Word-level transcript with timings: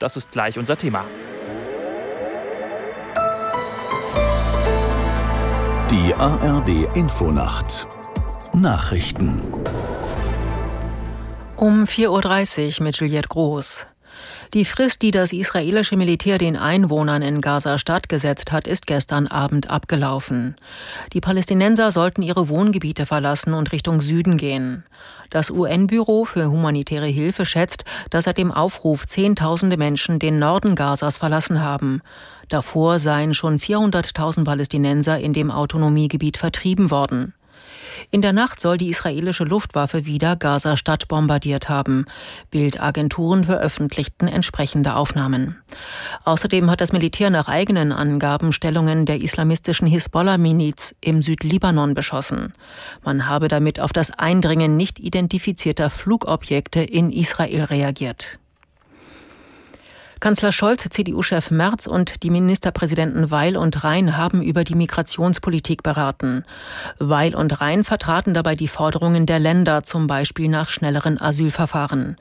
Das 0.00 0.16
ist 0.16 0.32
gleich 0.32 0.58
unser 0.58 0.78
Thema. 0.78 1.04
Die 5.90 6.14
ARD 6.14 6.96
Infonacht 6.96 7.86
Nachrichten 8.54 9.42
um 11.56 11.84
4.30 11.84 12.78
Uhr 12.78 12.84
mit 12.84 12.96
Juliette 12.96 13.28
Groß. 13.28 13.86
Die 14.54 14.64
Frist, 14.64 15.02
die 15.02 15.10
das 15.10 15.32
israelische 15.32 15.96
Militär 15.96 16.38
den 16.38 16.56
Einwohnern 16.56 17.22
in 17.22 17.40
Gaza-Stadt 17.40 18.08
gesetzt 18.08 18.52
hat, 18.52 18.66
ist 18.66 18.86
gestern 18.86 19.26
Abend 19.26 19.70
abgelaufen. 19.70 20.56
Die 21.12 21.20
Palästinenser 21.20 21.90
sollten 21.90 22.22
ihre 22.22 22.48
Wohngebiete 22.48 23.06
verlassen 23.06 23.54
und 23.54 23.72
Richtung 23.72 24.00
Süden 24.00 24.36
gehen. 24.36 24.84
Das 25.30 25.50
UN-Büro 25.50 26.24
für 26.24 26.50
humanitäre 26.50 27.06
Hilfe 27.06 27.44
schätzt, 27.44 27.84
dass 28.10 28.24
seit 28.24 28.38
dem 28.38 28.50
Aufruf 28.50 29.06
Zehntausende 29.06 29.76
Menschen 29.76 30.18
den 30.18 30.40
Norden 30.40 30.74
Gazas 30.74 31.18
verlassen 31.18 31.62
haben. 31.62 32.02
Davor 32.48 32.98
seien 32.98 33.32
schon 33.32 33.60
400.000 33.60 34.44
Palästinenser 34.44 35.20
in 35.20 35.32
dem 35.32 35.52
Autonomiegebiet 35.52 36.36
vertrieben 36.36 36.90
worden. 36.90 37.32
In 38.10 38.22
der 38.22 38.32
Nacht 38.32 38.60
soll 38.60 38.78
die 38.78 38.88
israelische 38.88 39.44
Luftwaffe 39.44 40.06
wieder 40.06 40.36
Gaza-Stadt 40.36 41.08
bombardiert 41.08 41.68
haben. 41.68 42.06
Bildagenturen 42.50 43.44
veröffentlichten 43.44 44.28
entsprechende 44.28 44.96
Aufnahmen. 44.96 45.56
Außerdem 46.24 46.70
hat 46.70 46.80
das 46.80 46.92
Militär 46.92 47.30
nach 47.30 47.48
eigenen 47.48 47.92
Angaben 47.92 48.52
Stellungen 48.52 49.06
der 49.06 49.20
islamistischen 49.20 49.86
Hisbollah-Miliz 49.86 50.94
im 51.00 51.22
Südlibanon 51.22 51.94
beschossen. 51.94 52.54
Man 53.04 53.26
habe 53.26 53.48
damit 53.48 53.80
auf 53.80 53.92
das 53.92 54.10
Eindringen 54.10 54.76
nicht 54.76 54.98
identifizierter 54.98 55.90
Flugobjekte 55.90 56.82
in 56.82 57.10
Israel 57.10 57.64
reagiert. 57.64 58.38
Kanzler 60.20 60.52
Scholz, 60.52 60.86
CDU-Chef 60.90 61.50
Merz 61.50 61.86
und 61.86 62.22
die 62.22 62.28
Ministerpräsidenten 62.28 63.30
Weil 63.30 63.56
und 63.56 63.82
Rhein 63.82 64.18
haben 64.18 64.42
über 64.42 64.64
die 64.64 64.74
Migrationspolitik 64.74 65.82
beraten. 65.82 66.44
Weil 66.98 67.34
und 67.34 67.58
Rhein 67.62 67.84
vertraten 67.84 68.34
dabei 68.34 68.54
die 68.54 68.68
Forderungen 68.68 69.24
der 69.24 69.38
Länder, 69.38 69.82
zum 69.82 70.06
Beispiel 70.06 70.48
nach 70.48 70.68
schnelleren 70.68 71.18
Asylverfahren. 71.18 72.16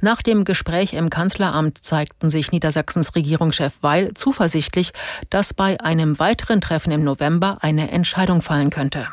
Nach 0.00 0.22
dem 0.22 0.46
Gespräch 0.46 0.94
im 0.94 1.10
Kanzleramt 1.10 1.84
zeigten 1.84 2.30
sich 2.30 2.52
Niedersachsens 2.52 3.14
Regierungschef 3.14 3.74
Weil 3.82 4.14
zuversichtlich, 4.14 4.92
dass 5.28 5.52
bei 5.52 5.78
einem 5.78 6.18
weiteren 6.18 6.62
Treffen 6.62 6.90
im 6.90 7.04
November 7.04 7.58
eine 7.60 7.90
Entscheidung 7.90 8.40
fallen 8.40 8.70
könnte. 8.70 9.08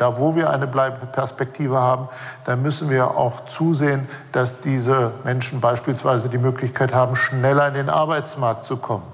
Da, 0.00 0.18
wo 0.18 0.34
wir 0.34 0.48
eine 0.48 0.66
Bleibeperspektive 0.66 1.78
haben, 1.78 2.08
da 2.46 2.56
müssen 2.56 2.88
wir 2.88 3.18
auch 3.18 3.44
zusehen, 3.44 4.08
dass 4.32 4.58
diese 4.62 5.12
Menschen 5.24 5.60
beispielsweise 5.60 6.30
die 6.30 6.38
Möglichkeit 6.38 6.94
haben, 6.94 7.16
schneller 7.16 7.68
in 7.68 7.74
den 7.74 7.90
Arbeitsmarkt 7.90 8.64
zu 8.64 8.78
kommen. 8.78 9.04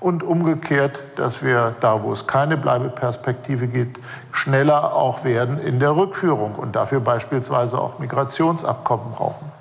Und 0.00 0.24
umgekehrt, 0.24 1.00
dass 1.14 1.44
wir 1.44 1.76
da, 1.78 2.02
wo 2.02 2.12
es 2.12 2.26
keine 2.26 2.56
Bleibeperspektive 2.56 3.68
gibt, 3.68 4.00
schneller 4.32 4.94
auch 4.94 5.22
werden 5.22 5.60
in 5.60 5.78
der 5.78 5.94
Rückführung 5.94 6.56
und 6.56 6.74
dafür 6.74 6.98
beispielsweise 6.98 7.78
auch 7.78 8.00
Migrationsabkommen 8.00 9.12
brauchen. 9.12 9.52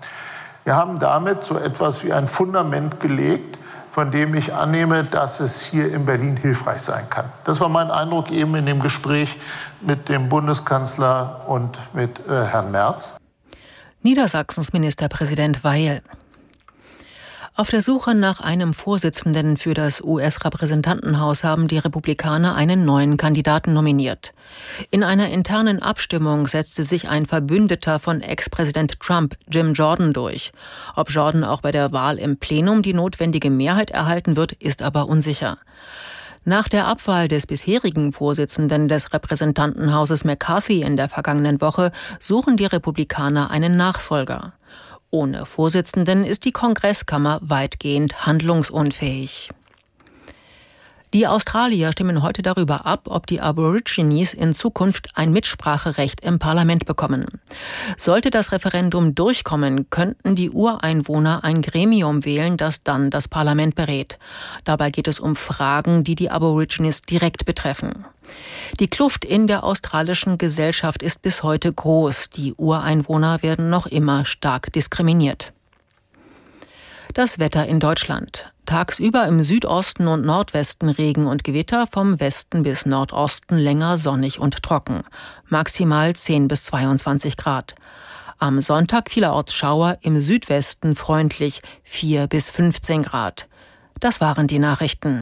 Wir 0.64 0.76
haben 0.76 0.98
damit 0.98 1.44
so 1.44 1.60
etwas 1.60 2.04
wie 2.04 2.12
ein 2.12 2.28
Fundament 2.28 3.00
gelegt, 3.00 3.60
von 3.92 4.10
dem 4.10 4.34
ich 4.36 4.54
annehme, 4.54 5.04
dass 5.04 5.42
es 5.42 5.62
hier 5.62 5.94
in 5.94 6.06
Berlin 6.06 6.38
hilfreich 6.38 6.82
sein 6.82 7.10
kann. 7.10 7.26
Das 7.44 7.60
war 7.60 7.70
mein 7.70 7.92
Eindruck 7.92 8.32
eben 8.32 8.56
in 8.56 8.66
dem 8.66 8.80
Gespräch 8.80 9.38
mit 9.82 10.08
dem 10.08 10.30
Bundeskanzler 10.30 11.42
und 11.48 11.78
mit 11.94 12.20
äh, 12.28 12.46
Herrn 12.46 12.72
Merz. 12.72 13.16
Niedersachsens 14.02 14.74
Ministerpräsident 14.74 15.64
Weil. 15.64 16.02
Auf 17.62 17.70
der 17.70 17.84
Suche 17.84 18.16
nach 18.16 18.40
einem 18.40 18.74
Vorsitzenden 18.74 19.56
für 19.56 19.76
das 19.76 20.02
US-Repräsentantenhaus 20.02 21.44
haben 21.44 21.68
die 21.68 21.78
Republikaner 21.78 22.56
einen 22.56 22.86
neuen 22.86 23.18
Kandidaten 23.18 23.76
nominiert. 23.76 24.34
In 24.90 25.04
einer 25.04 25.30
internen 25.30 25.80
Abstimmung 25.80 26.48
setzte 26.48 26.84
sich 26.84 27.08
ein 27.08 27.28
Verbündeter 27.28 28.00
von 28.00 28.22
Ex-Präsident 28.22 29.00
Trump, 29.00 29.38
Jim 29.48 29.74
Jordan, 29.74 30.12
durch. 30.12 30.54
Ob 30.96 31.12
Jordan 31.12 31.44
auch 31.44 31.62
bei 31.62 31.72
der 31.72 31.92
Wahl 31.92 32.18
im 32.18 32.38
Plenum 32.38 32.82
die 32.82 32.96
notwendige 32.96 33.52
Mehrheit 33.52 33.92
erhalten 33.92 34.36
wird, 34.36 34.54
ist 34.54 34.82
aber 34.82 35.08
unsicher. 35.08 35.60
Nach 36.44 36.68
der 36.68 36.88
Abwahl 36.88 37.28
des 37.28 37.46
bisherigen 37.46 38.12
Vorsitzenden 38.12 38.88
des 38.88 39.14
Repräsentantenhauses 39.14 40.26
McCarthy 40.26 40.82
in 40.82 40.98
der 40.98 41.10
vergangenen 41.10 41.62
Woche 41.62 41.92
suchen 42.20 42.58
die 42.58 42.66
Republikaner 42.66 43.52
einen 43.52 43.78
Nachfolger. 43.78 44.54
Ohne 45.12 45.46
Vorsitzenden 45.46 46.24
ist 46.24 46.46
die 46.46 46.54
Kongresskammer 46.54 47.40
weitgehend 47.42 48.26
handlungsunfähig. 48.26 49.50
Die 51.14 51.28
Australier 51.28 51.92
stimmen 51.92 52.24
heute 52.24 52.42
darüber 52.42 52.86
ab, 52.86 53.08
ob 53.10 53.28
die 53.28 53.42
Aborigines 53.42 54.34
in 54.34 54.54
Zukunft 54.54 55.10
ein 55.14 55.34
Mitspracherecht 55.34 56.22
im 56.22 56.40
Parlament 56.40 56.86
bekommen. 56.86 57.26
Sollte 57.98 58.30
das 58.30 58.54
Referendum 58.54 59.14
durchkommen, 59.14 59.90
könnten 59.90 60.38
die 60.38 60.52
Ureinwohner 60.52 61.44
ein 61.44 61.62
Gremium 61.62 62.24
wählen, 62.24 62.56
das 62.56 62.84
dann 62.84 63.10
das 63.10 63.28
Parlament 63.28 63.76
berät. 63.76 64.20
Dabei 64.64 64.90
geht 64.90 65.10
es 65.10 65.20
um 65.20 65.36
Fragen, 65.36 66.06
die 66.06 66.16
die 66.16 66.30
Aborigines 66.30 67.02
direkt 67.02 67.44
betreffen. 67.44 68.06
Die 68.80 68.88
Kluft 68.88 69.26
in 69.26 69.48
der 69.48 69.66
australischen 69.66 70.38
Gesellschaft 70.38 71.04
ist 71.04 71.22
bis 71.22 71.44
heute 71.44 71.74
groß. 71.74 72.30
Die 72.30 72.54
Ureinwohner 72.54 73.44
werden 73.44 73.70
noch 73.70 73.86
immer 73.86 74.24
stark 74.24 74.72
diskriminiert. 74.72 75.52
Das 77.14 77.40
Wetter 77.40 77.66
in 77.66 77.82
Deutschland. 77.82 78.54
Tagsüber 78.66 79.28
im 79.28 79.44
Südosten 79.44 80.08
und 80.08 80.26
Nordwesten 80.26 80.88
Regen 80.88 81.28
und 81.28 81.44
Gewitter, 81.44 81.86
vom 81.88 82.22
Westen 82.22 82.64
bis 82.64 82.86
Nordosten 82.86 83.58
länger 83.58 83.98
sonnig 83.98 84.40
und 84.40 84.64
trocken. 84.64 85.04
Maximal 85.50 86.16
10 86.16 86.48
bis 86.48 86.64
22 86.66 87.36
Grad. 87.36 87.76
Am 88.40 88.62
Sonntag 88.62 89.12
vielerorts 89.12 89.54
Schauer, 89.54 89.98
im 90.02 90.22
Südwesten 90.22 90.96
freundlich 90.96 91.62
4 91.84 92.28
bis 92.28 92.50
15 92.50 93.04
Grad. 93.04 93.50
Das 94.00 94.22
waren 94.22 94.48
die 94.48 94.60
Nachrichten. 94.60 95.20